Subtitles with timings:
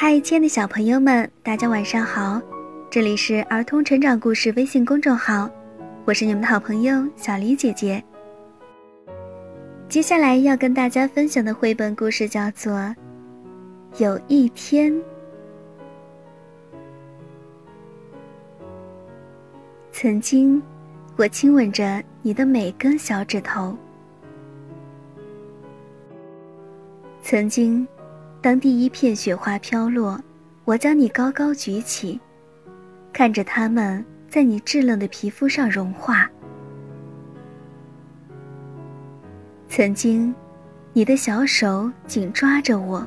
[0.00, 2.40] 嗨，亲爱的小朋友们，大家晚上好！
[2.88, 5.50] 这里是儿童成长故事微信公众号，
[6.04, 8.00] 我是你们的好朋友小黎姐姐。
[9.88, 12.74] 接下来要跟大家分享的绘本故事叫做
[13.98, 14.92] 《有一天》。
[19.90, 20.62] 曾经，
[21.16, 23.76] 我亲吻着你的每根小指头。
[27.20, 27.84] 曾经，
[28.48, 30.18] 当第一片雪花飘落，
[30.64, 32.18] 我将你高高举起，
[33.12, 36.26] 看着它们在你稚嫩的皮肤上融化。
[39.68, 40.34] 曾经，
[40.94, 43.06] 你的小手紧抓着我，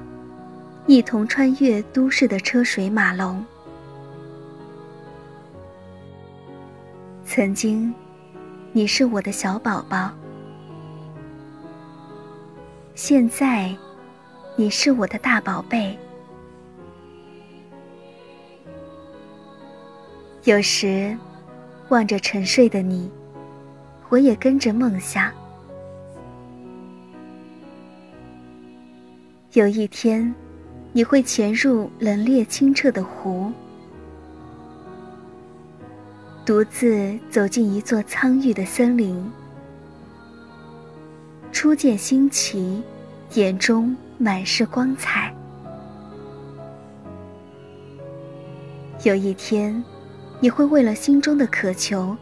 [0.85, 3.43] 一同穿越都市的车水马龙。
[7.25, 7.91] 曾经，
[8.73, 10.11] 你是我的小宝宝。
[12.93, 13.75] 现在，
[14.55, 15.97] 你是我的大宝贝。
[20.43, 21.17] 有时，
[21.89, 23.09] 望着沉睡的你，
[24.09, 25.31] 我也跟着梦想。
[29.53, 30.33] 有一天，
[30.91, 33.51] 你会潜入冷冽清澈的湖。
[36.45, 39.31] 独自走进一座苍郁的森林，
[41.51, 42.81] 初见新奇，
[43.35, 45.33] 眼中满是光彩。
[49.03, 49.83] 有一天，
[50.39, 52.15] 你会为了心中的渴求，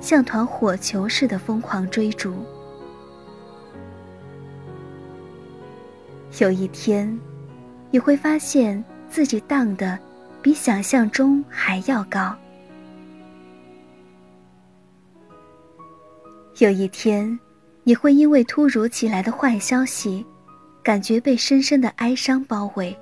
[0.00, 2.34] 像团火球似的疯狂追逐。
[6.40, 7.20] 有一天，
[7.90, 9.98] 你会发现自己荡的
[10.40, 12.34] 比想象中还要高。
[16.58, 17.38] 有一天，
[17.84, 20.24] 你会因为突如其来的坏消息，
[20.82, 22.96] 感觉被深深的哀伤包围。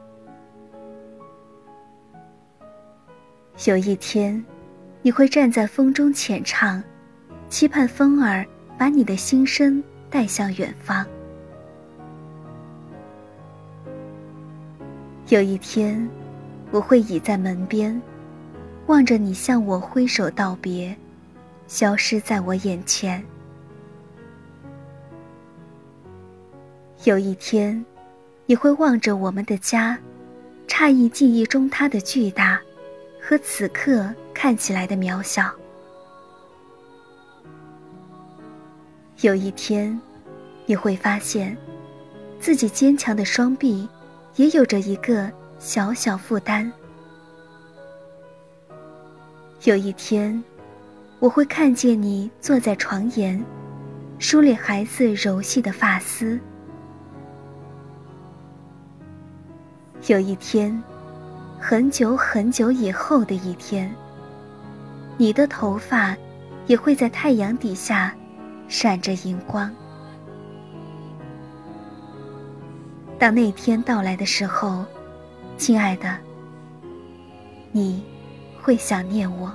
[3.67, 4.43] 有一天，
[5.03, 6.83] 你会站在风中浅唱，
[7.49, 8.45] 期盼风儿
[8.79, 11.07] 把你的心声带向远方。
[15.29, 16.09] 有一天，
[16.71, 18.01] 我会倚在门边，
[18.87, 20.95] 望着你向我挥手道别，
[21.67, 23.25] 消失在我眼前。
[27.05, 27.83] 有一天，
[28.45, 29.99] 你会望着我们的家，
[30.69, 32.61] 诧异记忆中它的巨大，
[33.19, 35.51] 和此刻看起来的渺小。
[39.23, 39.99] 有一天，
[40.67, 41.57] 你会发现，
[42.39, 43.89] 自己坚强的双臂，
[44.37, 46.71] 也有着一个小小负担。
[49.65, 50.43] 有一天，
[51.19, 53.43] 我会看见你坐在床沿，
[54.19, 56.39] 梳理孩子柔细的发丝。
[60.09, 60.83] 有一天，
[61.61, 63.95] 很久很久以后的一天，
[65.19, 66.17] 你的头发
[66.67, 68.15] 也会在太阳底下
[68.67, 69.71] 闪着荧光。
[73.19, 74.85] 当那天到来的时候，
[75.59, 76.17] 亲爱的，
[77.71, 78.03] 你
[78.63, 79.53] 会想念我。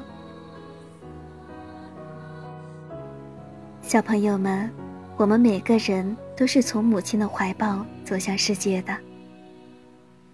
[3.81, 4.69] 小朋友们，
[5.17, 8.95] 我们每个人都是从母亲的怀抱走向世界的。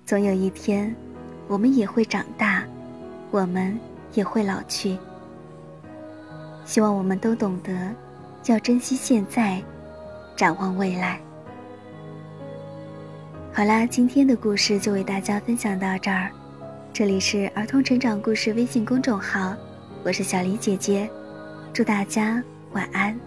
[0.06, 0.94] 总有一天，
[1.48, 2.64] 我们也会长大，
[3.30, 3.80] 我们
[4.14, 4.98] 也会老去。
[6.66, 7.72] 希望我们都懂得，
[8.46, 9.62] 要珍惜现在，
[10.36, 11.20] 展望未来。
[13.54, 16.30] 好啦，今天的故事就为大家分享到这儿。
[16.94, 19.56] 这里是儿童成长故事微信公众号，
[20.04, 21.10] 我是小黎姐姐，
[21.72, 23.18] 祝大家晚安。